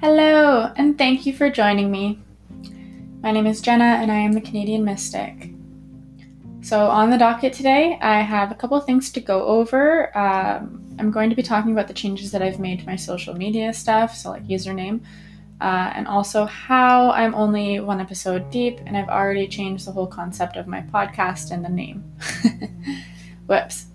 [0.00, 2.20] Hello, and thank you for joining me.
[3.20, 5.50] My name is Jenna, and I am the Canadian Mystic.
[6.60, 10.16] So, on the docket today, I have a couple things to go over.
[10.16, 13.34] Um, I'm going to be talking about the changes that I've made to my social
[13.34, 15.00] media stuff, so like username,
[15.60, 20.06] uh, and also how I'm only one episode deep and I've already changed the whole
[20.06, 22.04] concept of my podcast and the name.
[23.48, 23.87] Whoops.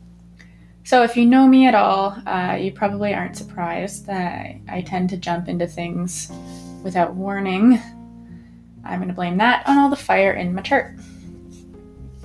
[0.86, 5.10] So, if you know me at all, uh, you probably aren't surprised that I tend
[5.12, 6.30] to jump into things
[6.84, 7.80] without warning.
[8.84, 11.00] I'm going to blame that on all the fire in my chart.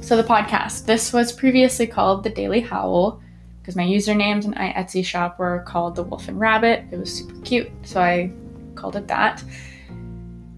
[0.00, 0.86] So, the podcast.
[0.86, 3.22] This was previously called The Daily Howl
[3.60, 6.84] because my usernames in my Etsy shop were called The Wolf and Rabbit.
[6.90, 8.32] It was super cute, so I
[8.74, 9.44] called it that.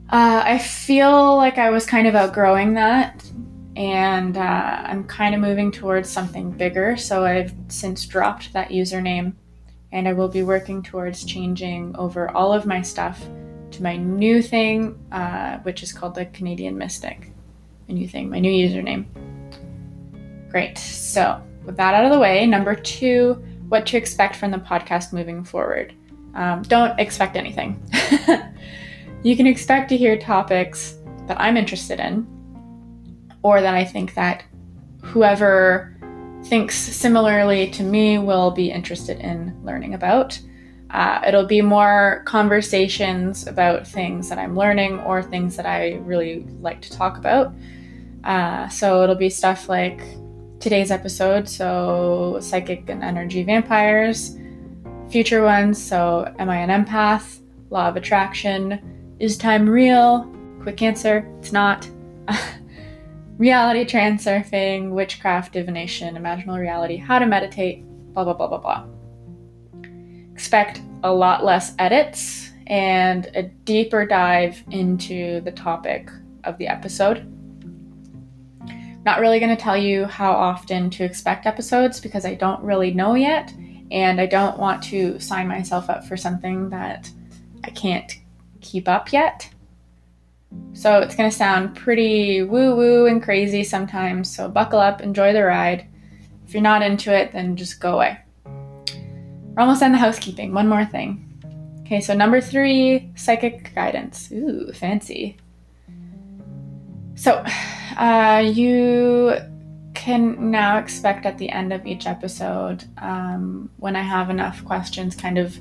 [0.09, 3.23] Uh, I feel like I was kind of outgrowing that
[3.77, 6.97] and uh, I'm kind of moving towards something bigger.
[6.97, 9.35] So I've since dropped that username,
[9.93, 13.25] and I will be working towards changing over all of my stuff
[13.73, 17.33] to my new thing, uh, which is called the Canadian Mystic.
[17.89, 19.05] A new thing, my new username.
[20.51, 20.79] Great.
[20.79, 23.35] So with that out of the way, number two,
[23.69, 25.95] what to expect from the podcast moving forward.
[26.35, 27.81] Um, don't expect anything.
[29.23, 32.27] you can expect to hear topics that I'm interested in
[33.43, 34.45] or that I think that
[35.03, 35.97] whoever
[36.45, 40.39] thinks similarly to me will be interested in learning about.
[40.91, 46.45] Uh, it'll be more conversations about things that I'm learning or things that I really
[46.61, 47.55] like to talk about.
[48.25, 50.03] Uh, so it'll be stuff like
[50.59, 54.37] today's episode, so psychic and energy vampires,
[55.09, 60.31] future ones, so am I an empath, law of attraction, is time real?
[60.63, 61.89] Quick answer, it's not.
[63.41, 67.83] reality transurfing, witchcraft, divination, imaginal reality, how to meditate,
[68.13, 68.85] blah, blah, blah, blah, blah.
[70.35, 76.11] Expect a lot less edits and a deeper dive into the topic
[76.45, 77.27] of the episode.
[79.07, 82.93] Not really going to tell you how often to expect episodes because I don't really
[82.93, 83.55] know yet,
[83.91, 87.11] and I don't want to sign myself up for something that
[87.65, 88.13] I can't
[88.61, 89.49] keep up yet.
[90.73, 94.35] So it's going to sound pretty woo woo and crazy sometimes.
[94.35, 95.87] So buckle up, enjoy the ride.
[96.47, 98.19] If you're not into it, then just go away.
[98.45, 100.53] We're almost done the housekeeping.
[100.53, 101.27] One more thing.
[101.81, 104.31] Okay, so number three, psychic guidance.
[104.33, 105.37] Ooh, fancy.
[107.17, 107.45] So,
[107.97, 109.37] uh, you
[109.95, 115.15] can now expect at the end of each episode, um, when I have enough questions,
[115.15, 115.59] kind of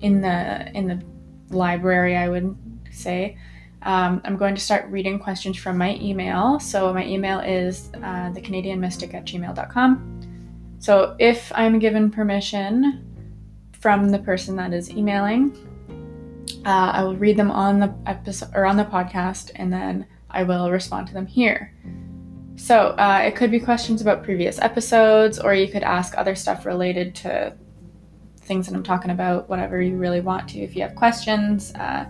[0.00, 1.02] in the in the
[1.48, 2.56] library, I would
[2.90, 3.38] say,
[3.84, 6.60] um, I'm going to start reading questions from my email.
[6.60, 10.20] So my email is uh, thecanadianmystic at gmail.com.
[10.78, 13.08] So if I'm given permission
[13.72, 15.56] from the person that is emailing,
[16.64, 20.44] uh, I will read them on the episode or on the podcast, and then I
[20.44, 21.74] will respond to them here.
[22.56, 26.66] So uh, it could be questions about previous episodes, or you could ask other stuff
[26.66, 27.56] related to
[28.42, 30.60] things that I'm talking about, whatever you really want to.
[30.60, 32.06] If you have questions, uh,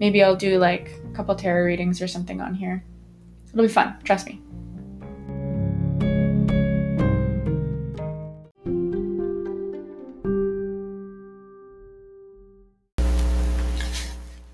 [0.00, 2.84] maybe I'll do like a couple tarot readings or something on here.
[3.52, 4.40] It'll be fun, trust me.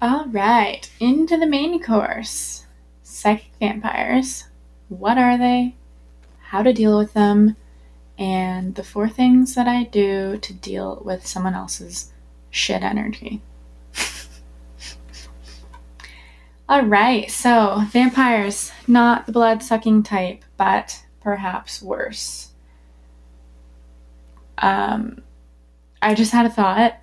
[0.00, 2.66] All right, into the main course.
[3.02, 4.44] Psychic vampires.
[4.88, 5.74] What are they?
[6.40, 7.56] How to deal with them?
[8.16, 12.12] And the four things that I do to deal with someone else's
[12.50, 13.42] shit energy.
[16.70, 22.50] All right, so vampires, not the blood sucking type, but perhaps worse.
[24.58, 25.22] Um,
[26.02, 27.00] I just had a thought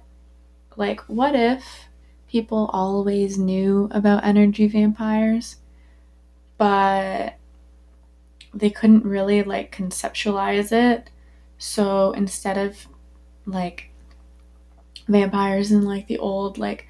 [0.76, 1.86] like, what if
[2.28, 5.56] people always knew about energy vampires,
[6.60, 7.36] but
[8.54, 11.10] they couldn't really like conceptualize it?
[11.58, 12.88] So instead of
[13.48, 13.90] like
[15.08, 16.88] vampires in like the old, like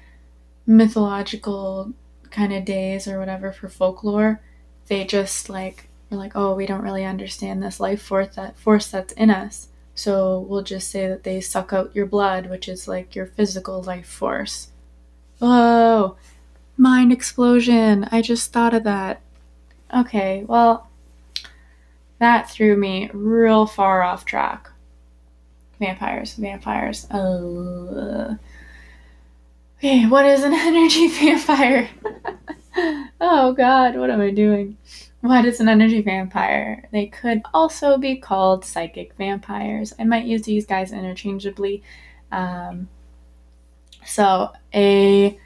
[0.66, 1.94] mythological
[2.36, 4.40] kind of days or whatever for folklore,
[4.88, 8.88] they just like are like, oh, we don't really understand this life force that force
[8.88, 9.68] that's in us.
[9.94, 13.82] So we'll just say that they suck out your blood, which is like your physical
[13.82, 14.68] life force.
[15.38, 16.16] Whoa,
[16.76, 18.06] mind explosion.
[18.12, 19.22] I just thought of that.
[19.96, 20.90] Okay, well,
[22.18, 24.70] that threw me real far off track.
[25.80, 27.06] Vampires, vampires.
[27.10, 28.38] Oh.
[29.78, 31.90] Okay, what is an energy vampire?
[33.20, 34.78] oh god, what am I doing?
[35.20, 36.88] What is an energy vampire?
[36.92, 39.92] They could also be called psychic vampires.
[39.98, 41.82] I might use these guys interchangeably.
[42.32, 42.88] Um,
[44.04, 45.38] so, a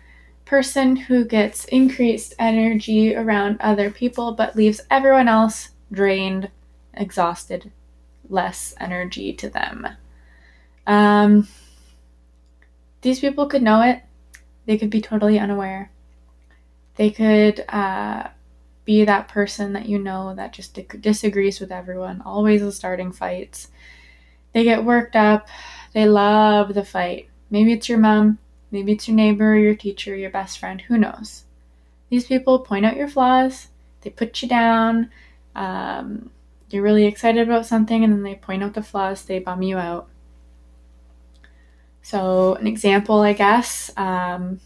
[0.44, 6.50] person who gets increased energy around other people but leaves everyone else drained,
[6.94, 7.72] exhausted,
[8.28, 9.88] less energy to them.
[10.86, 11.48] Um,
[13.02, 14.02] these people could know it,
[14.66, 15.90] they could be totally unaware.
[16.96, 18.28] They could uh,
[18.84, 23.68] be that person that you know that just disagrees with everyone, always is starting fights.
[24.52, 25.48] They get worked up,
[25.92, 27.28] they love the fight.
[27.50, 28.38] Maybe it's your mom,
[28.70, 31.44] maybe it's your neighbor, your teacher, your best friend, who knows?
[32.10, 33.68] These people point out your flaws,
[34.02, 35.10] they put you down,
[35.54, 36.30] um,
[36.68, 39.78] you're really excited about something, and then they point out the flaws, they bum you
[39.78, 40.09] out.
[42.02, 44.60] So, an example, I guess, um,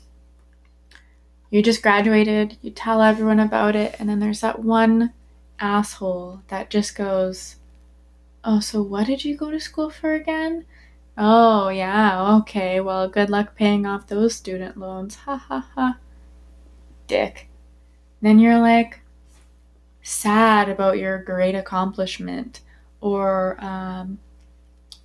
[1.50, 5.12] you just graduated, you tell everyone about it, and then there's that one
[5.58, 7.56] asshole that just goes,
[8.44, 10.66] Oh, so what did you go to school for again?
[11.16, 15.14] Oh, yeah, okay, well, good luck paying off those student loans.
[15.14, 15.98] Ha ha ha.
[17.06, 17.48] Dick.
[18.20, 19.00] Then you're like
[20.02, 22.60] sad about your great accomplishment.
[23.00, 24.18] Or um,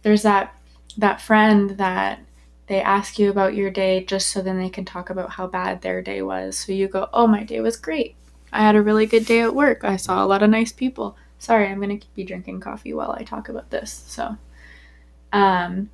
[0.01, 0.58] there's that
[0.97, 2.19] that friend that
[2.67, 5.81] they ask you about your day just so then they can talk about how bad
[5.81, 6.57] their day was.
[6.57, 8.15] So you go, Oh, my day was great.
[8.53, 9.83] I had a really good day at work.
[9.83, 11.17] I saw a lot of nice people.
[11.39, 14.03] Sorry, I'm going to be drinking coffee while I talk about this.
[14.07, 14.37] So,
[15.31, 15.89] um,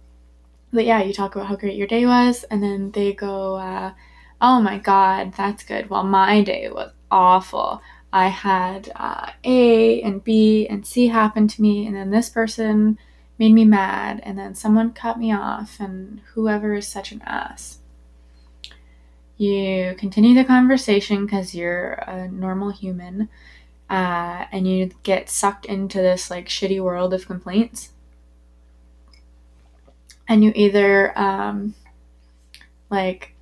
[0.73, 3.93] but yeah, you talk about how great your day was, and then they go, uh,
[4.41, 5.89] Oh my God, that's good.
[5.89, 7.81] Well, my day was awful.
[8.11, 12.97] I had uh, A and B and C happen to me, and then this person
[13.37, 17.79] made me mad, and then someone cut me off, and whoever is such an ass.
[19.37, 23.29] You continue the conversation because you're a normal human,
[23.89, 27.91] uh, and you get sucked into this like shitty world of complaints.
[30.27, 31.75] And you either um,
[32.89, 33.33] like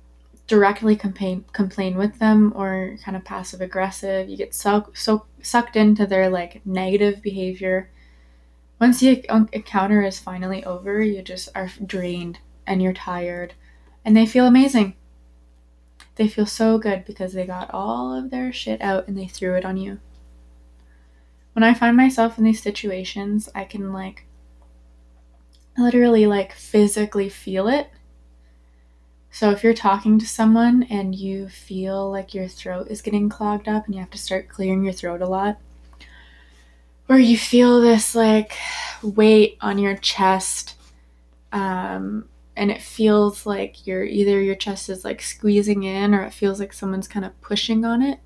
[0.46, 4.28] directly complain complain with them or kind of passive aggressive.
[4.28, 7.90] You get so so sucked into their like negative behavior
[8.84, 13.54] once the encounter is finally over, you just are drained and you're tired.
[14.04, 14.94] And they feel amazing.
[16.16, 19.54] They feel so good because they got all of their shit out and they threw
[19.54, 20.00] it on you.
[21.54, 24.26] When I find myself in these situations, I can like
[25.78, 27.88] literally like physically feel it.
[29.30, 33.66] So if you're talking to someone and you feel like your throat is getting clogged
[33.66, 35.56] up and you have to start clearing your throat a lot,
[37.06, 38.56] where you feel this like
[39.02, 40.76] weight on your chest
[41.52, 46.32] um, and it feels like your either your chest is like squeezing in or it
[46.32, 48.20] feels like someone's kind of pushing on it.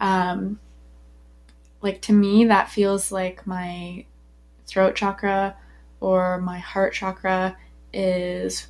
[0.00, 0.60] Um,
[1.80, 4.04] like to me that feels like my
[4.66, 5.56] throat chakra
[6.00, 7.56] or my heart chakra
[7.92, 8.68] is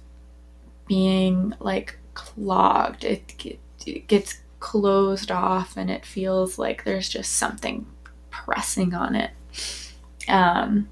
[0.86, 3.04] being like clogged.
[3.04, 7.86] It, it gets closed off and it feels like there's just something
[8.44, 9.30] pressing on it.
[10.28, 10.88] Um,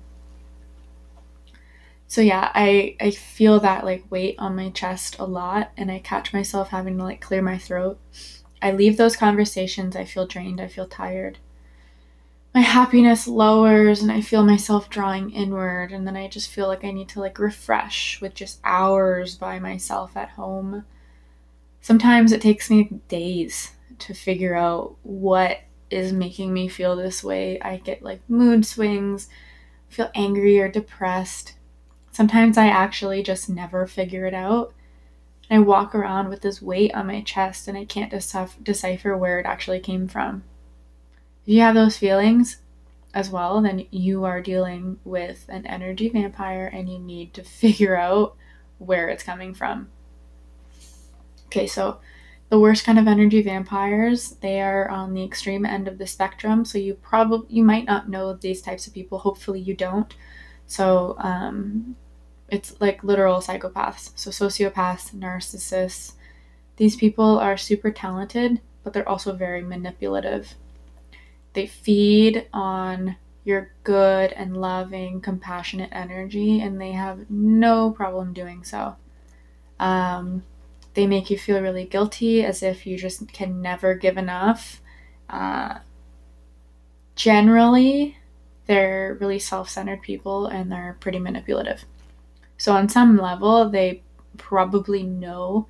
[2.09, 5.99] so yeah, I I feel that like weight on my chest a lot and I
[5.99, 7.99] catch myself having to like clear my throat.
[8.63, 11.39] I leave those conversations, I feel drained, I feel tired.
[12.55, 16.85] My happiness lowers and I feel myself drawing inward and then I just feel like
[16.85, 20.85] I need to like refresh with just hours by myself at home.
[21.83, 27.61] Sometimes it takes me days to figure out what is making me feel this way.
[27.61, 29.29] I get like mood swings,
[29.89, 31.55] feel angry or depressed.
[32.13, 34.73] Sometimes I actually just never figure it out.
[35.51, 38.11] I walk around with this weight on my chest and I can't
[38.63, 40.43] decipher where it actually came from.
[41.43, 42.59] If you have those feelings
[43.15, 47.97] as well, then you are dealing with an energy vampire and you need to figure
[47.97, 48.37] out
[48.79, 49.89] where it's coming from.
[51.47, 52.01] Okay, so
[52.49, 56.65] the worst kind of energy vampires they are on the extreme end of the spectrum
[56.65, 60.15] so you probably you might not know these types of people hopefully you don't.
[60.67, 61.97] So um,
[62.49, 66.13] it's like literal psychopaths so sociopaths narcissists.
[66.77, 70.55] These people are super talented but they're also very manipulative.
[71.55, 78.63] They feed on your good and loving compassionate energy and they have no problem doing
[78.63, 78.95] so.
[79.81, 80.45] Um,
[80.97, 84.81] they make you feel really guilty as if you just can never give enough.
[85.29, 85.79] Uh,
[87.15, 88.17] generally,
[88.65, 91.85] they're really self centered people and they're pretty manipulative.
[92.57, 94.03] So, on some level, they
[94.39, 95.69] probably know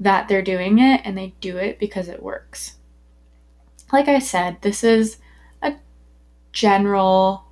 [0.00, 2.78] that they're doing it and they do it because it works.
[3.92, 5.18] Like I said, this is
[5.62, 5.76] a
[6.50, 7.44] general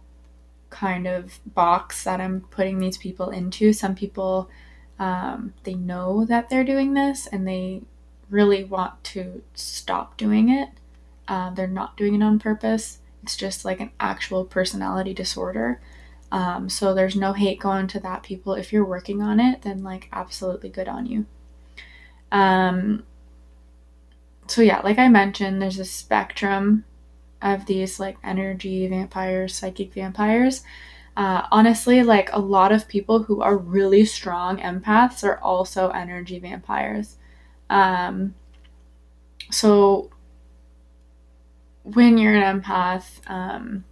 [0.71, 3.73] kind of box that I'm putting these people into.
[3.73, 4.51] Some people
[4.99, 7.83] um, they know that they're doing this and they
[8.31, 10.71] really want to stop doing it.
[11.29, 12.99] Uh, they're not doing it on purpose.
[13.23, 15.81] It's just like an actual personality disorder.
[16.33, 18.55] Um, so there's no hate going to that people.
[18.55, 21.27] If you're working on it, then like absolutely good on you.
[22.33, 23.05] Um,
[24.47, 26.85] so yeah, like I mentioned, there's a spectrum
[27.43, 30.63] of these like energy vampires, psychic vampires.
[31.17, 36.39] Uh, honestly, like a lot of people who are really strong empaths are also energy
[36.39, 37.17] vampires.
[37.71, 38.35] Um,
[39.51, 40.11] so
[41.85, 43.85] when you're an empath, um,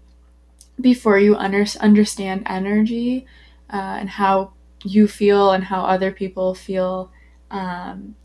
[0.81, 3.27] before you under- understand energy
[3.73, 4.53] uh, and how
[4.85, 7.11] you feel and how other people feel,
[7.51, 8.17] um,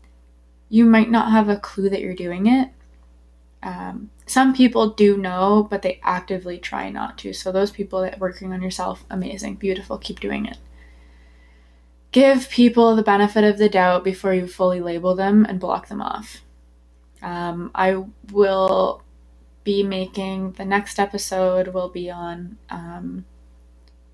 [0.68, 2.68] you might not have a clue that you're doing it.
[3.62, 7.32] Um, some people do know, but they actively try not to.
[7.32, 10.58] So those people that working on yourself, amazing, beautiful, keep doing it.
[12.12, 16.00] Give people the benefit of the doubt before you fully label them and block them
[16.00, 16.42] off.
[17.22, 19.02] Um, I will
[19.64, 23.24] be making the next episode will be on um,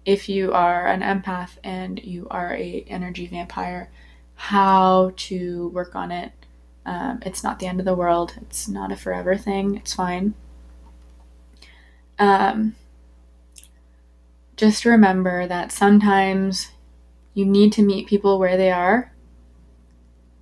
[0.04, 3.90] if you are an empath and you are a energy vampire,
[4.34, 6.32] how to work on it
[6.86, 8.34] um, it's not the end of the world.
[8.42, 9.76] It's not a forever thing.
[9.76, 10.34] It's fine.
[12.18, 12.76] Um,
[14.56, 16.70] just remember that sometimes
[17.34, 19.12] you need to meet people where they are,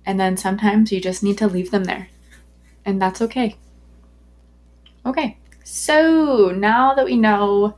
[0.05, 2.09] and then sometimes you just need to leave them there.
[2.85, 3.57] And that's okay.
[5.03, 7.75] Okay, so now that we know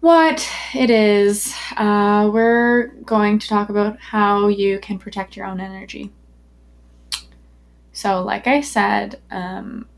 [0.00, 5.58] what it is, uh, we're going to talk about how you can protect your own
[5.58, 6.12] energy.
[7.96, 9.88] So, like I said, um,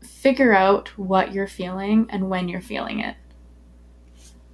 [0.00, 3.16] figure out what you're feeling and when you're feeling it.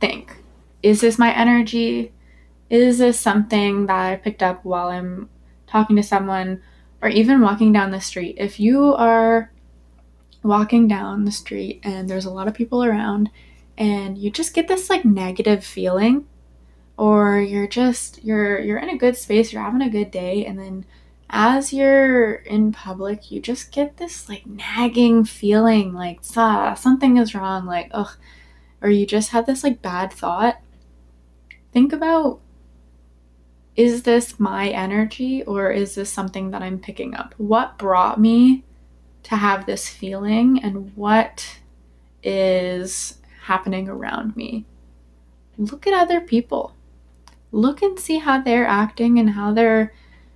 [0.00, 0.38] Think
[0.82, 2.10] is this my energy?
[2.70, 5.28] Is this something that I picked up while I'm
[5.66, 6.62] talking to someone
[7.02, 8.36] or even walking down the street?
[8.38, 9.52] If you are
[10.42, 13.28] walking down the street and there's a lot of people around
[13.76, 16.26] and you just get this like negative feeling
[16.96, 20.58] or you're just you're you're in a good space, you're having a good day and
[20.58, 20.86] then
[21.30, 27.34] as you're in public, you just get this like nagging feeling like ah, something is
[27.34, 28.16] wrong, like ugh,
[28.82, 30.60] or you just have this like bad thought.
[31.72, 32.40] Think about
[33.76, 37.34] is this my energy or is this something that I'm picking up?
[37.38, 38.64] What brought me
[39.22, 41.60] to have this feeling and what
[42.24, 44.66] is happening around me?
[45.56, 46.74] Look at other people.
[47.52, 49.92] Look and see how they're acting and how they're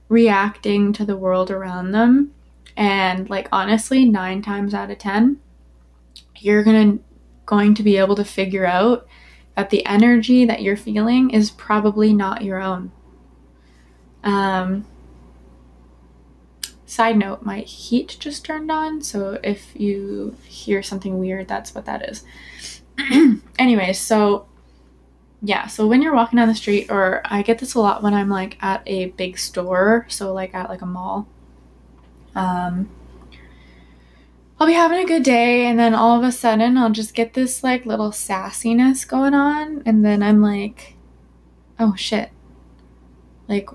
[0.09, 2.33] reacting to the world around them.
[2.77, 5.39] And like honestly, 9 times out of 10,
[6.37, 7.05] you're going to
[7.47, 9.07] going to be able to figure out
[9.55, 12.91] that the energy that you're feeling is probably not your own.
[14.23, 14.87] Um,
[16.87, 21.85] side note, my heat just turned on, so if you hear something weird, that's what
[21.85, 22.25] that is.
[23.59, 24.47] Anyways, so
[25.47, 28.15] yeah, so when you're walking down the street, or I get this a lot when
[28.15, 31.29] I'm like at a big store, so like at like a mall.
[32.35, 32.89] Um,
[34.59, 37.35] I'll be having a good day, and then all of a sudden I'll just get
[37.35, 40.97] this like little sassiness going on, and then I'm like,
[41.79, 42.31] oh shit,
[43.47, 43.69] like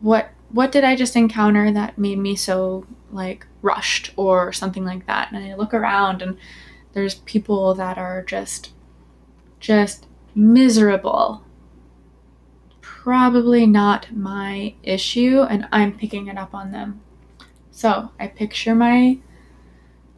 [0.00, 5.06] what what did I just encounter that made me so like rushed or something like
[5.06, 5.32] that?
[5.32, 6.38] And I look around and
[6.92, 8.70] there's people that are just
[9.60, 10.06] just
[10.38, 11.44] miserable.
[12.80, 17.00] Probably not my issue, and I'm picking it up on them.
[17.70, 19.18] So I picture my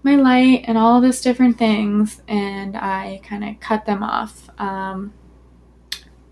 [0.03, 4.50] my light and all this different things, and I kind of cut them off.
[4.59, 5.15] Um,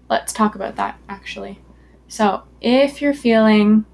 [0.09, 1.61] let's talk about that actually.
[2.09, 3.85] So if you're feeling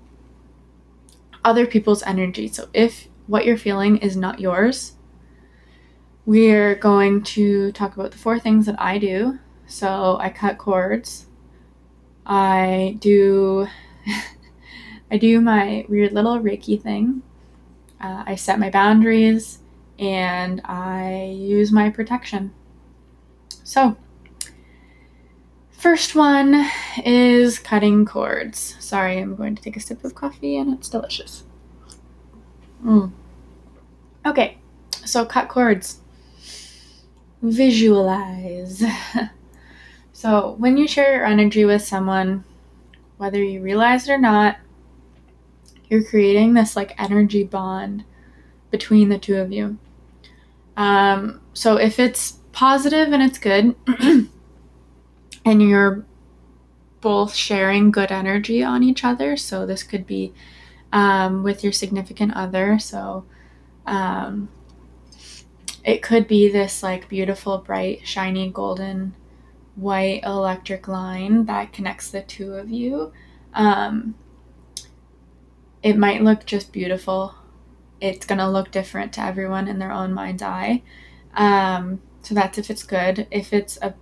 [1.45, 4.95] other people's energy, so if what you're feeling is not yours,
[6.25, 11.27] we're going to talk about the four things that I do so I cut cords.
[12.27, 13.69] I do
[15.11, 17.23] I do my weird little Reiki thing.
[18.01, 19.59] Uh, I set my boundaries
[19.99, 22.53] and I use my protection.
[23.63, 23.97] So,
[25.71, 26.69] first one
[27.05, 28.77] is cutting cords.
[28.81, 31.45] Sorry, I'm going to take a sip of coffee and it's delicious.
[32.85, 33.13] Mm.
[34.27, 34.59] Okay,
[35.05, 36.01] so cut cords.
[37.43, 38.83] Visualize.
[40.25, 42.45] So, when you share your energy with someone,
[43.19, 44.57] whether you realize it or not,
[45.91, 48.05] you're creating this like energy bond
[48.71, 49.77] between the two of you.
[50.79, 53.77] Um, so, if it's positive and it's good,
[55.45, 56.07] and you're
[57.03, 60.33] both sharing good energy on each other, so this could be
[60.91, 62.79] um, with your significant other.
[62.79, 63.27] So
[63.85, 64.49] um,
[65.85, 69.15] it could be this like beautiful, bright, shiny, golden,
[69.77, 73.13] white electric line that connects the two of you.
[73.53, 74.15] Um,
[75.83, 77.35] it might look just beautiful.
[78.01, 80.83] It's going to look different to everyone in their own mind's eye.
[81.35, 83.27] Um, so that's if it's good.
[83.31, 83.95] If it's a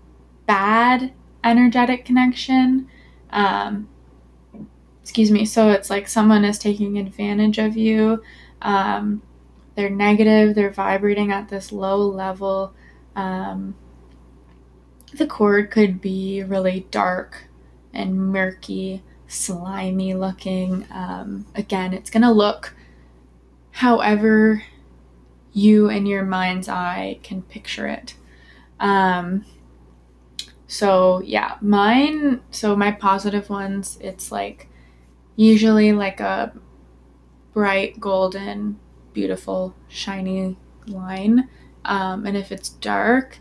[0.47, 1.13] bad
[1.43, 2.89] energetic connection,
[3.31, 3.89] um,
[5.03, 8.23] excuse me, so it's like someone is taking advantage of you.
[8.61, 9.23] Um,
[9.75, 12.75] they're negative, they're vibrating at this low level.
[13.17, 13.75] Um,
[15.13, 17.45] the cord could be really dark
[17.93, 20.87] and murky, slimy looking.
[20.91, 22.75] Um, again, it's going to look
[23.73, 24.63] however
[25.53, 28.15] you in your mind's eye can picture it.
[28.81, 29.45] Um,
[30.67, 34.69] so yeah, mine, so my positive ones, it's like
[35.37, 36.53] usually like a
[37.53, 38.79] bright golden,
[39.13, 41.49] beautiful, shiny line.
[41.85, 43.39] Um, and if it's dark,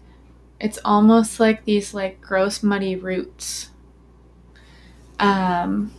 [0.62, 3.72] it's almost like these like gross muddy roots
[5.20, 5.92] um,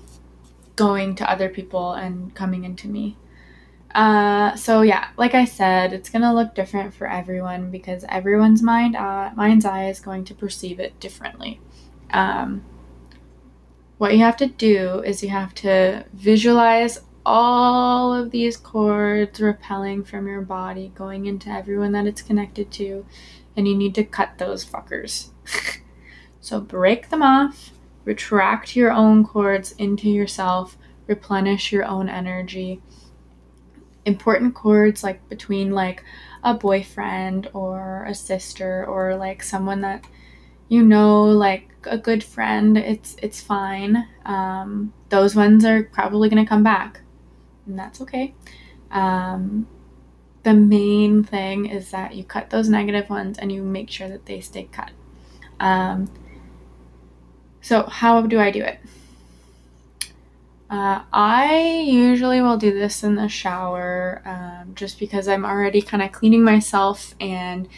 [0.77, 3.17] going to other people and coming into me.
[3.93, 8.95] Uh, so yeah, like I said, it's gonna look different for everyone because everyone's mind
[8.95, 11.61] uh, mind's eye is going to perceive it differently.
[12.11, 12.65] Um,
[13.99, 20.05] what you have to do is you have to visualize all of these cords repelling
[20.05, 23.05] from your body, going into everyone that it's connected to,
[23.57, 25.29] and you need to cut those fuckers.
[26.41, 27.71] so break them off,
[28.05, 32.81] retract your own cords into yourself, replenish your own energy.
[34.05, 36.03] Important cords like between like
[36.43, 40.05] a boyfriend or a sister or like someone that
[40.69, 44.09] you know like a good friend it's it's fine.
[44.25, 47.01] Um, those ones are probably going to come back.
[47.67, 48.35] And that's okay.
[48.91, 49.69] Um,
[50.43, 54.27] the main thing is that you cut those negative ones and you make sure that
[54.27, 54.91] they stay cut.
[55.61, 56.11] Um,
[57.61, 58.81] so how do i do it?
[60.69, 66.03] Uh, I usually will do this in the shower um, just because I'm already kind
[66.03, 67.69] of cleaning myself and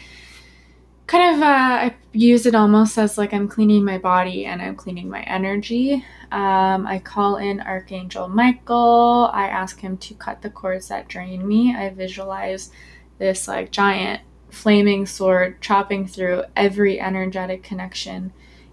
[1.07, 4.75] kind of uh, I use it almost as like I'm cleaning my body and I'm
[4.75, 6.05] cleaning my energy.
[6.31, 9.29] Um, I call in Archangel Michael.
[9.31, 11.75] I ask him to cut the cords that drain me.
[11.75, 12.71] I visualize
[13.17, 18.31] this like giant flaming sword chopping through every energetic connection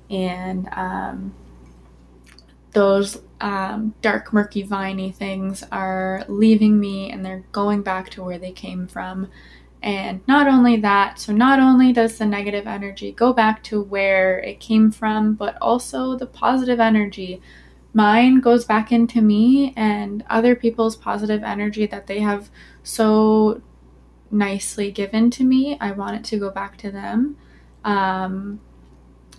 [0.09, 1.35] and um,
[2.73, 8.39] those um, dark, murky, viney things are leaving me and they're going back to where
[8.39, 9.29] they came from.
[9.83, 14.39] And not only that, so not only does the negative energy go back to where
[14.39, 17.43] it came from, but also the positive energy.
[17.93, 22.49] Mine goes back into me and other people's positive energy that they have
[22.85, 23.61] so
[24.31, 25.77] nicely given to me.
[25.81, 27.37] I want it to go back to them.
[27.85, 28.61] Um,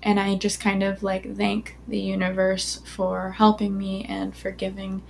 [0.03, 5.01] and I just kind of like thank the universe for helping me and for giving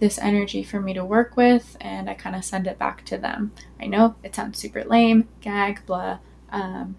[0.00, 3.18] this energy for me to work with, and I kind of send it back to
[3.18, 3.52] them.
[3.80, 6.18] I know it sounds super lame, gag, blah,
[6.50, 6.96] um,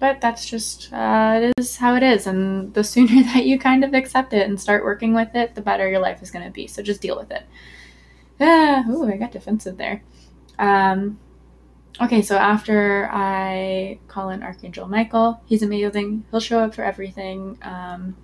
[0.00, 2.26] but that's just uh, it is how it is.
[2.26, 5.62] And the sooner that you kind of accept it and start working with it, the
[5.62, 6.66] better your life is going to be.
[6.66, 7.44] So just deal with it.
[8.40, 10.02] Ah, ooh, I got defensive there.
[10.58, 11.18] Um,
[12.00, 16.24] okay, so after I call in Archangel Michael, he's amazing.
[16.30, 17.58] He'll show up for everything.
[17.62, 18.16] Um,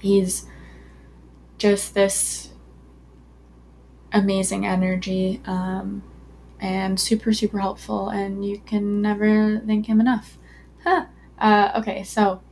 [0.00, 0.46] he's
[1.58, 2.50] just this
[4.12, 6.02] amazing energy um,
[6.60, 10.38] and super, super helpful, and you can never thank him enough.
[10.84, 11.06] Huh.
[11.38, 12.42] Uh, okay, so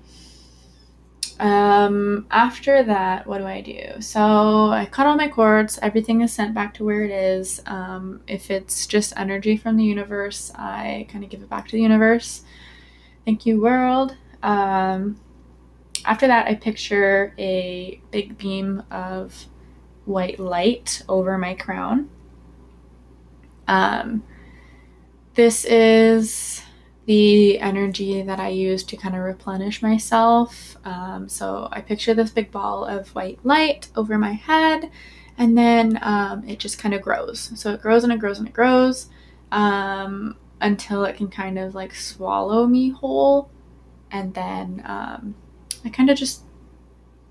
[1.38, 4.00] um, after that, what do I do?
[4.00, 5.78] So I cut all my cords.
[5.82, 7.60] Everything is sent back to where it is.
[7.66, 11.72] Um, if it's just energy from the universe, I kind of give it back to
[11.72, 12.42] the universe.
[13.24, 14.16] Thank you, world.
[14.42, 15.20] Um,
[16.04, 19.46] after that, I picture a big beam of
[20.06, 22.08] white light over my crown.
[23.68, 24.22] Um,
[25.34, 26.62] this is
[27.06, 30.76] the energy that I use to kind of replenish myself.
[30.84, 34.90] Um, so I picture this big ball of white light over my head,
[35.38, 37.52] and then um, it just kind of grows.
[37.54, 39.08] So it grows and it grows and it grows
[39.52, 43.50] um, until it can kind of like swallow me whole.
[44.10, 45.34] And then um,
[45.84, 46.42] I kind of just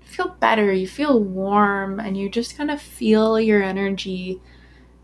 [0.06, 0.72] feel better.
[0.72, 4.40] You feel warm, and you just kind of feel your energy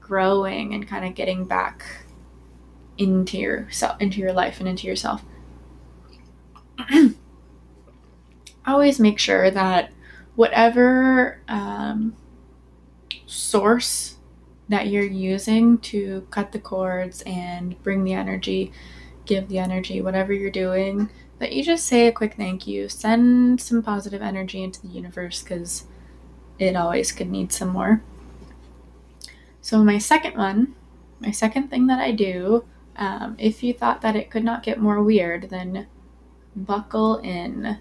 [0.00, 1.84] growing and kind of getting back
[2.98, 5.24] into yourself into your life and into yourself
[8.66, 9.92] always make sure that
[10.34, 12.14] whatever um,
[13.26, 14.16] source
[14.68, 18.72] that you're using to cut the cords and bring the energy,
[19.26, 21.10] give the energy, whatever you're doing,
[21.42, 25.42] that you just say a quick thank you, send some positive energy into the universe
[25.42, 25.86] because
[26.60, 28.00] it always could need some more.
[29.60, 30.76] So, my second one,
[31.18, 34.78] my second thing that I do, um, if you thought that it could not get
[34.78, 35.88] more weird, then
[36.54, 37.78] buckle in.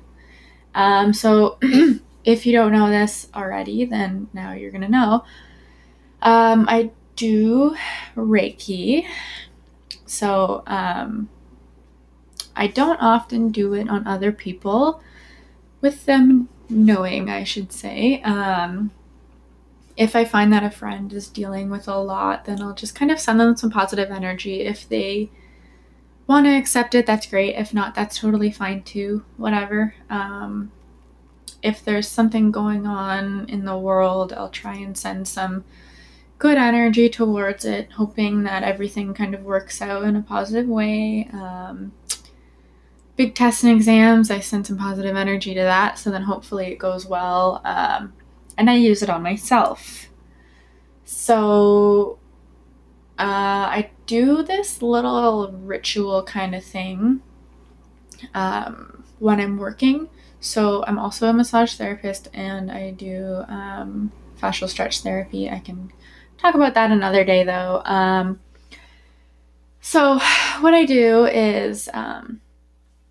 [0.73, 1.59] Um, so,
[2.25, 5.23] if you don't know this already, then now you're going to know.
[6.23, 7.75] Um, I do
[8.15, 9.05] Reiki.
[10.07, 11.29] So, um,
[12.55, 15.01] I don't often do it on other people
[15.81, 18.21] with them knowing, I should say.
[18.23, 18.91] Um,
[19.97, 23.11] if I find that a friend is dealing with a lot, then I'll just kind
[23.11, 24.61] of send them some positive energy.
[24.61, 25.29] If they
[26.27, 27.55] want to accept it, that's great.
[27.55, 29.25] If not, that's totally fine too.
[29.37, 29.95] Whatever.
[30.09, 30.71] Um,
[31.61, 35.63] if there's something going on in the world, I'll try and send some
[36.39, 41.29] good energy towards it, hoping that everything kind of works out in a positive way.
[41.31, 41.91] Um,
[43.21, 46.79] big tests and exams, I send some positive energy to that, so then hopefully it
[46.79, 47.61] goes well.
[47.63, 48.13] Um,
[48.57, 50.07] and I use it on myself.
[51.05, 52.17] So
[53.19, 57.21] uh, I do this little ritual kind of thing
[58.33, 60.09] um, when I'm working.
[60.39, 65.47] So I'm also a massage therapist and I do um, fascial stretch therapy.
[65.47, 65.91] I can
[66.39, 67.83] talk about that another day though.
[67.85, 68.39] Um,
[69.79, 70.15] so
[70.61, 72.41] what I do is um,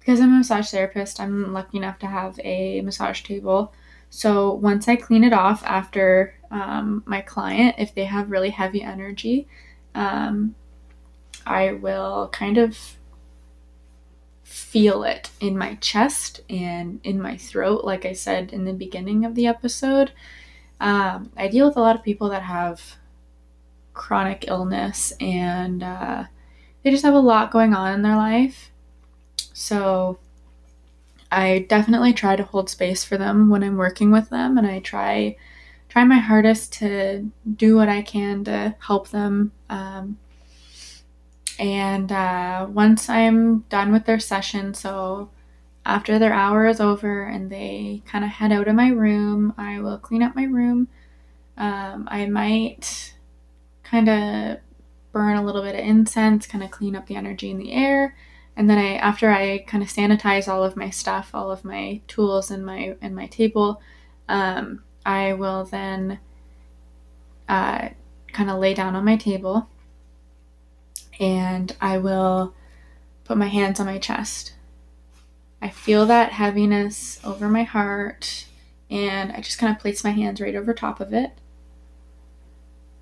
[0.01, 3.73] because I'm a massage therapist, I'm lucky enough to have a massage table.
[4.09, 8.83] So once I clean it off after um, my client, if they have really heavy
[8.83, 9.47] energy,
[9.95, 10.57] um,
[11.47, 12.97] I will kind of
[14.43, 19.25] feel it in my chest and in my throat, like I said in the beginning
[19.25, 20.13] of the episode.
[20.81, 22.97] Um, I deal with a lot of people that have
[23.93, 26.25] chronic illness and uh,
[26.83, 28.70] they just have a lot going on in their life.
[29.53, 30.19] So
[31.31, 34.81] I definitely try to hold space for them when I'm working with them and I
[34.81, 35.37] try
[35.89, 39.53] try my hardest to do what I can to help them.
[39.69, 40.19] Um,
[41.59, 45.31] and uh, once I'm done with their session, so
[45.85, 49.81] after their hour is over and they kind of head out of my room, I
[49.81, 50.89] will clean up my room.
[51.57, 53.15] Um, I might
[53.83, 54.59] kind of
[55.13, 58.17] burn a little bit of incense, kind of clean up the energy in the air.
[58.57, 62.01] And then I after I kind of sanitize all of my stuff, all of my
[62.09, 63.81] tools and my and my table,
[64.29, 66.19] um, I will then
[67.49, 67.89] uh,
[68.33, 69.69] kind of lay down on my table
[71.19, 72.55] and I will
[73.25, 74.55] put my hands on my chest.
[75.63, 78.47] I feel that heaviness over my heart
[78.91, 81.33] and I just kind of place my hands right over top of it.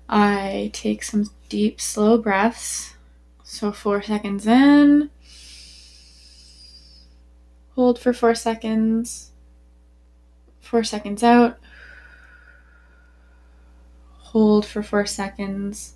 [0.07, 2.95] I take some deep, slow breaths.
[3.43, 5.09] So, four seconds in,
[7.79, 9.31] Hold for four seconds.
[10.59, 11.57] Four seconds out.
[14.17, 15.93] Hold for four seconds.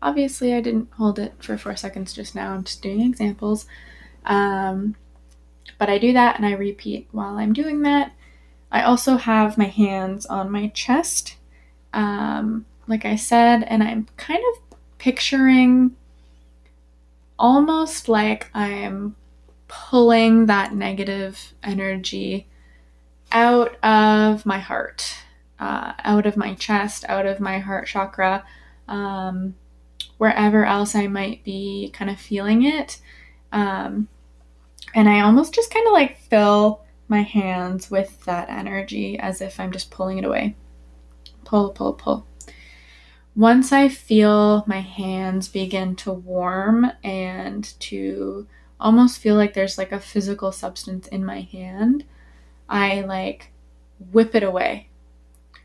[0.00, 2.54] Obviously, I didn't hold it for four seconds just now.
[2.54, 3.66] I'm just doing examples.
[4.24, 4.96] Um,
[5.78, 8.12] but I do that and I repeat while I'm doing that.
[8.72, 11.36] I also have my hands on my chest,
[11.92, 15.96] um, like I said, and I'm kind of picturing
[17.38, 19.16] almost like I'm
[19.68, 22.48] pulling that negative energy
[23.32, 25.16] out of my heart,
[25.58, 28.44] uh, out of my chest, out of my heart chakra,
[28.88, 29.54] um,
[30.18, 33.00] wherever else I might be kind of feeling it.
[33.52, 34.08] Um,
[34.94, 39.60] and I almost just kind of like fill my hands with that energy as if
[39.60, 40.56] I'm just pulling it away.
[41.44, 42.26] Pull, pull, pull.
[43.34, 48.46] Once I feel my hands begin to warm and to
[48.80, 52.04] almost feel like there's like a physical substance in my hand,
[52.68, 53.52] I like
[54.12, 54.88] whip it away.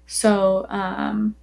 [0.07, 1.35] So um,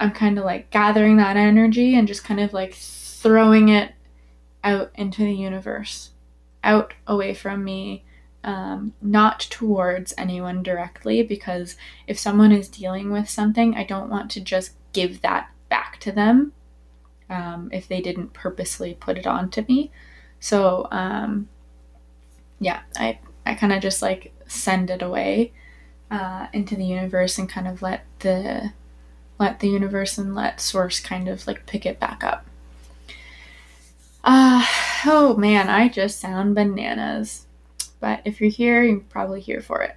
[0.00, 3.92] I'm kind of like gathering that energy and just kind of like throwing it
[4.64, 6.10] out into the universe,
[6.64, 8.04] out away from me,
[8.44, 14.30] um, not towards anyone directly, because if someone is dealing with something, I don't want
[14.32, 16.52] to just give that back to them
[17.30, 19.90] um, if they didn't purposely put it on to me.
[20.42, 21.48] So um,
[22.58, 25.52] yeah, I I kind of just like send it away
[26.10, 28.72] uh, into the universe and kind of let the
[29.38, 32.44] let the universe and let source kind of like pick it back up.
[34.24, 34.66] Uh,
[35.06, 37.46] oh man, I just sound bananas.
[38.00, 39.94] But if you're here, you're probably here for it.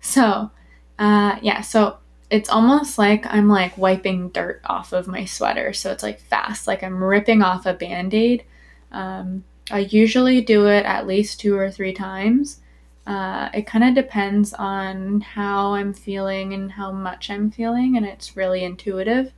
[0.00, 0.52] So,
[0.96, 1.98] uh, yeah, so
[2.30, 5.72] it's almost like I'm like wiping dirt off of my sweater.
[5.72, 8.44] So it's like fast, like I'm ripping off a band aid.
[8.92, 12.60] Um, I usually do it at least two or three times.
[13.06, 18.06] Uh, it kind of depends on how I'm feeling and how much I'm feeling, and
[18.06, 19.32] it's really intuitive.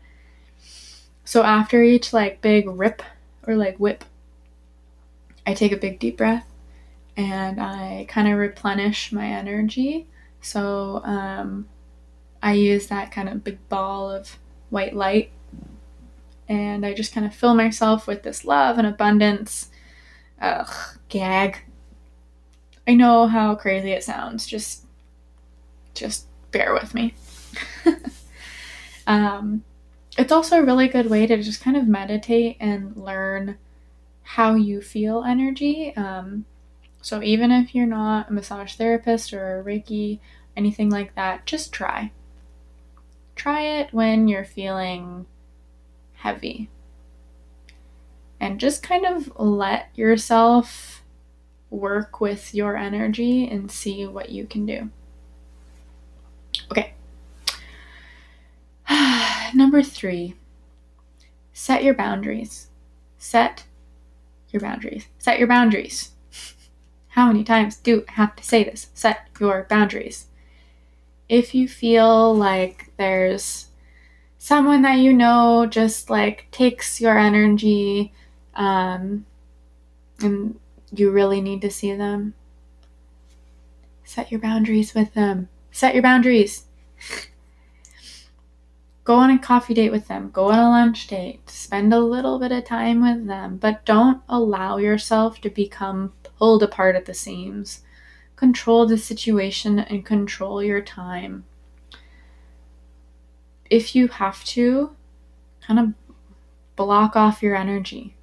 [1.25, 3.03] So after each like big rip
[3.47, 4.05] or like whip,
[5.47, 6.47] I take a big deep breath
[7.17, 10.07] and I kind of replenish my energy.
[10.41, 11.69] So um,
[12.43, 14.39] I use that kind of big ball of
[14.71, 15.31] white light
[16.49, 19.71] and I just kind of fill myself with this love and abundance.
[20.41, 21.59] Ugh, gag.
[22.87, 24.47] I know how crazy it sounds.
[24.47, 24.85] Just,
[25.95, 27.15] just bear with me.
[29.07, 29.65] um,
[30.19, 33.59] it's also a really good way to just kind of meditate and learn
[34.23, 35.95] how you feel energy.
[35.97, 36.45] Um,
[37.03, 40.21] so even if you're not a massage therapist or a Reiki,
[40.57, 42.13] anything like that, just try.
[43.37, 45.27] Try it when you're feeling
[46.15, 46.71] heavy.
[48.41, 51.03] And just kind of let yourself
[51.71, 54.91] work with your energy and see what you can do.
[56.71, 56.95] Okay.
[59.55, 60.35] Number three,
[61.53, 62.69] set your boundaries.
[63.19, 63.65] Set
[64.51, 65.09] your boundaries.
[65.19, 66.13] Set your boundaries.
[67.09, 68.89] How many times do I have to say this?
[68.95, 70.27] Set your boundaries.
[71.29, 73.69] If you feel like there's
[74.39, 78.13] someone that you know just like takes your energy
[78.55, 79.27] um,
[80.21, 80.59] and
[80.93, 82.35] you really need to see them,
[84.05, 85.49] set your boundaries with them.
[85.71, 86.65] Set your boundaries.
[89.05, 92.39] Go on a coffee date with them, go on a lunch date, spend a little
[92.39, 97.13] bit of time with them, but don't allow yourself to become pulled apart at the
[97.13, 97.83] seams.
[98.35, 101.45] Control the situation and control your time.
[103.69, 104.97] If you have to,
[105.67, 105.93] kind of
[106.75, 108.17] block off your energy.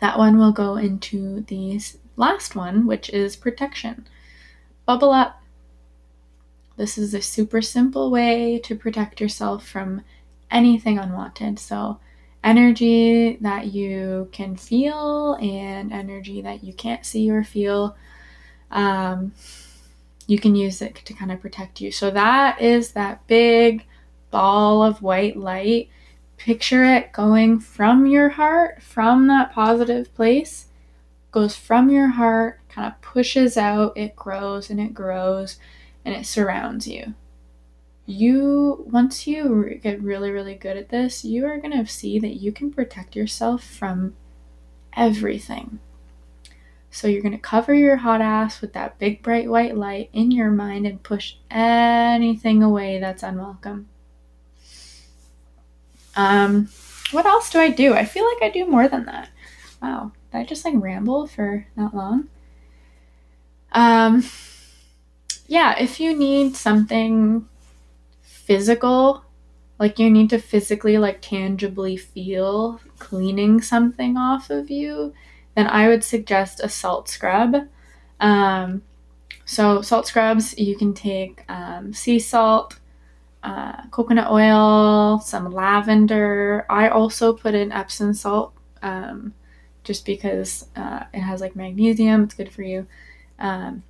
[0.00, 1.80] That one will go into the
[2.16, 4.06] last one, which is protection.
[4.86, 5.42] Bubble up.
[6.76, 10.02] This is a super simple way to protect yourself from
[10.50, 11.58] anything unwanted.
[11.58, 11.98] So,
[12.44, 17.96] energy that you can feel and energy that you can't see or feel,
[18.70, 19.32] um,
[20.28, 21.90] you can use it to kind of protect you.
[21.90, 23.84] So, that is that big
[24.30, 25.88] ball of white light
[26.38, 30.66] Picture it going from your heart, from that positive place,
[31.32, 35.58] goes from your heart, kind of pushes out, it grows and it grows,
[36.04, 37.14] and it surrounds you.
[38.06, 42.40] You, once you get really, really good at this, you are going to see that
[42.40, 44.14] you can protect yourself from
[44.94, 45.80] everything.
[46.90, 50.30] So you're going to cover your hot ass with that big bright white light in
[50.30, 53.88] your mind and push anything away that's unwelcome.
[56.18, 56.68] Um,
[57.12, 57.94] what else do I do?
[57.94, 59.30] I feel like I do more than that.
[59.80, 62.28] Wow, did I just like ramble for that long?
[63.70, 64.24] Um,
[65.46, 67.46] yeah, if you need something
[68.20, 69.22] physical,
[69.78, 75.14] like you need to physically, like tangibly feel cleaning something off of you,
[75.54, 77.68] then I would suggest a salt scrub.
[78.18, 78.82] Um,
[79.44, 82.80] so, salt scrubs, you can take um, sea salt,
[83.42, 86.66] uh, coconut oil, some lavender.
[86.68, 89.34] I also put in Epsom salt um,
[89.84, 92.86] just because uh, it has like magnesium, it's good for you.
[93.38, 93.82] Um,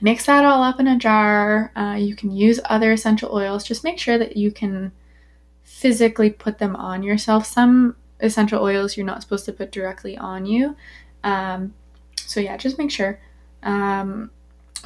[0.00, 1.72] mix that all up in a jar.
[1.76, 3.64] Uh, you can use other essential oils.
[3.64, 4.92] Just make sure that you can
[5.64, 7.46] physically put them on yourself.
[7.46, 10.76] Some essential oils you're not supposed to put directly on you.
[11.24, 11.74] Um,
[12.16, 13.20] so, yeah, just make sure.
[13.64, 14.30] Um,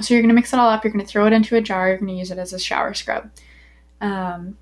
[0.01, 0.83] so, you're going to mix it all up.
[0.85, 1.89] You're going to throw it into a jar.
[1.89, 3.31] You're going to use it as a shower scrub
[4.01, 4.57] um,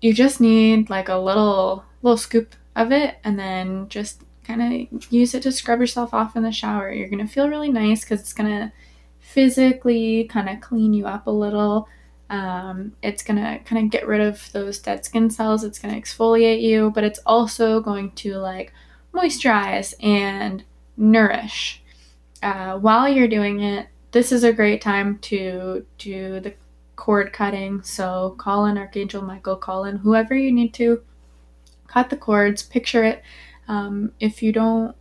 [0.00, 5.12] you just need like a little little scoop of it and then just kind of
[5.12, 6.90] use it to scrub yourself off in the shower.
[6.92, 8.72] You're to feel really nice because it's to
[9.20, 11.88] physically kind of clean you up a little.
[12.30, 15.64] Um, it's to kind of get rid of those dead skin cells.
[15.64, 18.72] It's to exfoliate you, but it's also going to like
[19.12, 20.64] moisturize and
[20.96, 21.82] nourish.
[22.42, 26.54] Uh, while you're doing it, this is a great time to do the
[27.00, 27.82] cord cutting.
[27.82, 31.02] So call in Archangel Michael, call in whoever you need to,
[31.88, 33.22] cut the cords, picture it.
[33.68, 34.94] Um, if you don't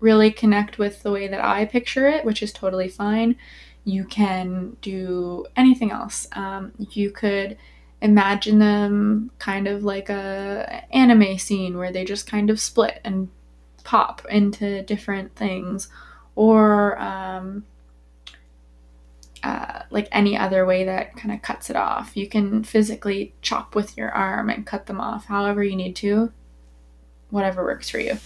[0.00, 3.36] really connect with the way that I picture it, which is totally fine,
[3.84, 6.26] you can do anything else.
[6.32, 7.56] Um, you could
[8.02, 13.28] imagine them kind of like a anime scene where they just kind of split and
[13.84, 15.88] pop into different things
[16.34, 17.64] or um,
[19.94, 22.16] like any other way that kind of cuts it off.
[22.16, 26.32] You can physically chop with your arm and cut them off however you need to,
[27.30, 28.18] whatever works for you.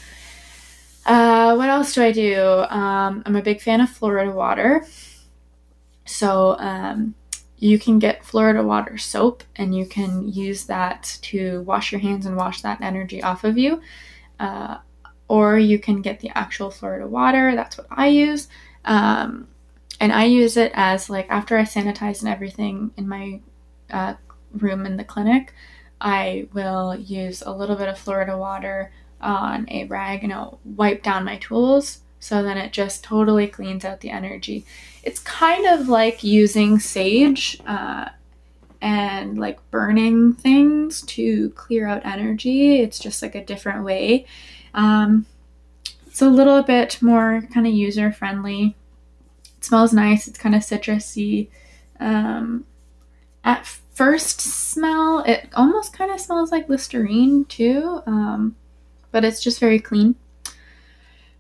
[1.05, 2.43] Uh, what else do I do?
[2.43, 4.87] Um, I'm a big fan of Florida water.
[6.07, 7.15] So um,
[7.59, 12.25] you can get Florida water soap and you can use that to wash your hands
[12.25, 13.83] and wash that energy off of you.
[14.41, 14.79] Uh,
[15.29, 17.55] or you can get the actual Florida water.
[17.55, 18.49] That's what I use.
[18.87, 19.49] Um,
[20.01, 23.41] and I use it as like after I sanitize and everything in my
[23.91, 24.15] uh,
[24.53, 25.53] room in the clinic,
[26.01, 31.03] I will use a little bit of Florida water on a rag and I'll wipe
[31.03, 34.65] down my tools so then it just totally cleans out the energy.
[35.03, 38.09] It's kind of like using sage uh,
[38.81, 42.81] and like burning things to clear out energy.
[42.81, 44.27] It's just like a different way.
[44.75, 45.27] Um,
[46.07, 48.75] it's a little bit more kind of user friendly.
[49.57, 50.29] It smells nice.
[50.29, 51.49] It's kind of citrusy.
[51.99, 52.65] Um,
[53.45, 58.57] at first smell, it almost kind of smells like Listerine too, um,
[59.11, 60.15] but it's just very clean.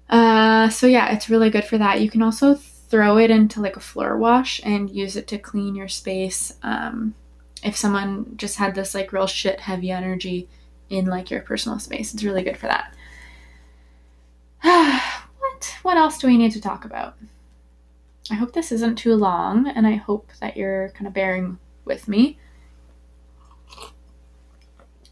[0.08, 2.00] Uh, so yeah, it's really good for that.
[2.00, 5.74] You can also throw it into like a floor wash and use it to clean
[5.74, 6.54] your space.
[6.62, 7.14] Um,
[7.62, 10.48] if someone just had this like real shit heavy energy
[10.88, 12.94] in like your personal space, it's really good for that.
[15.38, 17.16] what what else do we need to talk about?
[18.30, 22.08] I hope this isn't too long and I hope that you're kind of bearing with
[22.08, 22.38] me.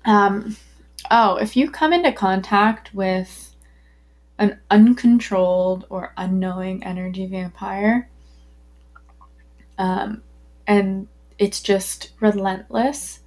[0.05, 0.57] Um,
[1.11, 3.55] oh, if you come into contact with
[4.39, 8.09] an uncontrolled or unknowing energy vampire,
[9.79, 10.23] um,
[10.67, 13.21] and it's just relentless,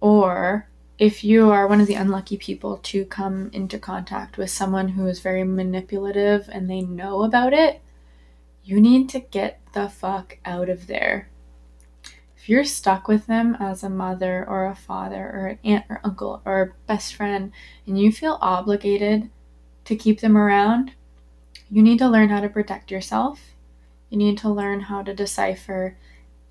[0.00, 4.88] or if you are one of the unlucky people to come into contact with someone
[4.88, 7.80] who is very manipulative and they know about it,
[8.70, 11.28] you need to get the fuck out of there.
[12.36, 16.00] If you're stuck with them as a mother or a father or an aunt or
[16.04, 17.50] uncle or a best friend
[17.84, 19.28] and you feel obligated
[19.86, 20.92] to keep them around,
[21.68, 23.40] you need to learn how to protect yourself.
[24.08, 25.96] You need to learn how to decipher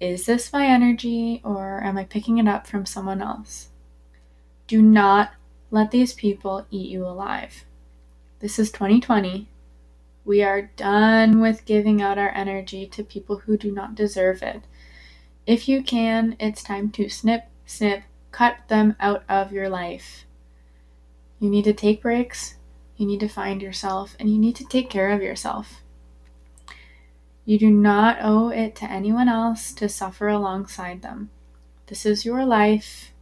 [0.02, 3.70] is this my energy or am I picking it up from someone else?
[4.68, 5.32] Do not
[5.72, 7.64] let these people eat you alive.
[8.40, 9.48] This is 2020.
[10.30, 14.62] We are done with giving out our energy to people who do not deserve it.
[15.48, 20.26] If you can, it's time to snip, snip, cut them out of your life.
[21.40, 22.58] You need to take breaks,
[22.96, 25.82] you need to find yourself and you need to take care of yourself.
[27.44, 31.32] You do not owe it to anyone else to suffer alongside them.
[31.88, 33.14] This is your life.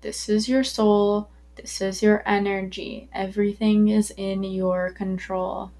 [0.00, 1.28] This is your soul.
[1.56, 3.08] This is your energy.
[3.12, 5.72] Everything is in your control.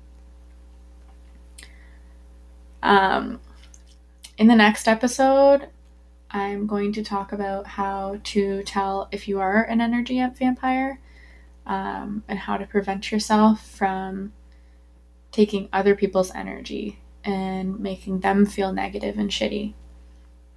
[2.87, 3.41] Um,
[4.39, 5.71] in the next episode,
[6.31, 11.01] I'm going to talk about how to tell if you are an energy vampire
[11.67, 14.33] um, and how to prevent yourself from
[15.33, 19.75] taking other people's energy and making them feel negative and shitty.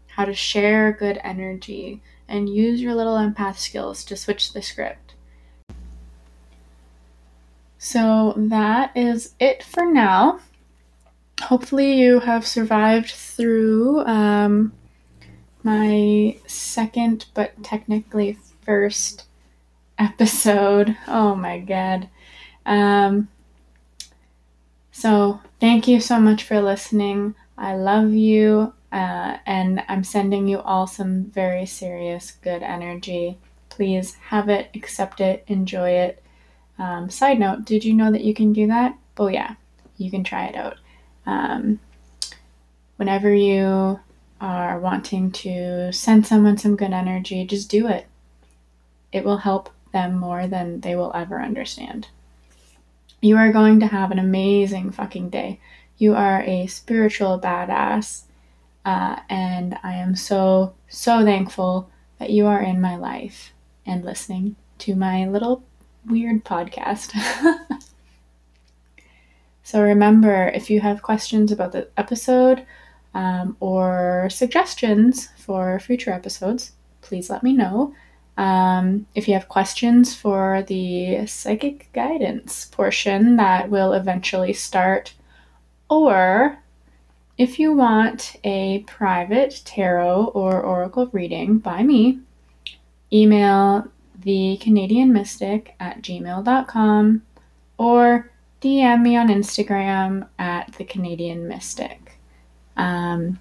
[0.10, 5.16] How to share good energy and use your little empath skills to switch the script.
[7.80, 10.42] So that is it for now.
[11.44, 14.74] Hopefully, you have survived through um,
[15.64, 19.26] my second but technically first
[19.98, 20.96] episode.
[21.08, 22.10] Oh my god.
[22.66, 23.30] Um,
[24.92, 27.36] so, thank you so much for listening.
[27.58, 33.38] I love you, uh, and I'm sending you all some very serious good energy.
[33.70, 36.24] Please have it, accept it, enjoy it.
[36.78, 38.98] Um, side note, did you know that you can do that?
[39.18, 39.56] Oh, yeah,
[39.98, 40.78] you can try it out.
[41.30, 41.80] Um,
[42.98, 44.00] whenever you
[44.42, 48.08] are wanting to send someone some good energy, just do it.
[49.12, 52.08] It will help them more than they will ever understand.
[53.22, 55.60] You are going to have an amazing fucking day.
[55.98, 58.24] You are a spiritual badass.
[58.84, 63.52] Uh, and I am so, so thankful that you are in my life
[63.86, 65.64] and listening to my little
[66.06, 67.14] weird podcast.
[69.70, 72.66] so remember, if you have questions about the episode
[73.14, 77.94] um, or suggestions for future episodes, please let me know.
[78.36, 85.14] Um, if you have questions for the psychic guidance portion that will eventually start,
[85.88, 86.58] or
[87.38, 92.22] if you want a private tarot or oracle reading by me,
[93.14, 93.88] email
[94.20, 97.22] the Canadian Mystic at gmail.com
[97.78, 98.29] or
[98.62, 102.20] DM me on Instagram at the Canadian Mystic.
[102.76, 103.40] Um,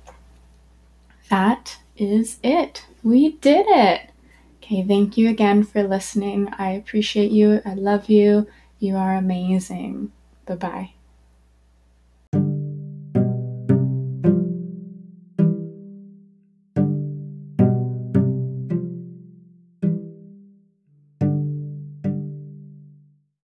[1.30, 2.84] that is it.
[3.02, 4.10] We did it.
[4.58, 6.48] Okay, thank you again for listening.
[6.58, 7.60] I appreciate you.
[7.64, 8.46] I love you.
[8.78, 10.12] You are amazing.
[10.46, 10.97] Bye bye.